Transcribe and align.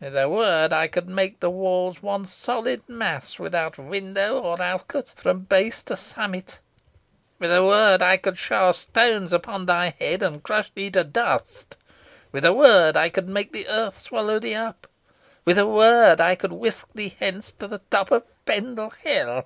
With 0.00 0.16
a 0.16 0.28
word, 0.28 0.72
I 0.72 0.88
could 0.88 1.08
make 1.08 1.38
these 1.38 1.48
walls 1.48 2.02
one 2.02 2.26
solid 2.26 2.82
mass, 2.88 3.38
without 3.38 3.78
window 3.78 4.40
or 4.40 4.60
outlet 4.60 5.14
from 5.16 5.42
base 5.44 5.80
to 5.84 5.94
summit. 5.96 6.58
With 7.38 7.52
a 7.52 7.64
word, 7.64 8.02
I 8.02 8.16
could 8.16 8.36
shower 8.36 8.72
stones 8.72 9.32
upon 9.32 9.66
thy 9.66 9.94
head, 9.96 10.24
and 10.24 10.42
crush 10.42 10.72
thee 10.74 10.90
to 10.90 11.04
dust. 11.04 11.76
With 12.32 12.44
a 12.44 12.52
word, 12.52 12.96
I 12.96 13.08
could 13.10 13.28
make 13.28 13.52
the 13.52 13.68
earth 13.68 13.96
swallow 13.98 14.40
thee 14.40 14.56
up. 14.56 14.88
With 15.44 15.56
a 15.56 15.68
word, 15.68 16.20
I 16.20 16.34
could 16.34 16.50
whisk 16.52 16.88
thee 16.92 17.14
hence 17.20 17.52
to 17.52 17.68
the 17.68 17.78
top 17.88 18.10
of 18.10 18.24
Pendle 18.44 18.90
Hill. 18.90 19.44